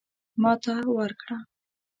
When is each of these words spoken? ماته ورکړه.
ماته 0.41 0.75
ورکړه. 0.97 1.37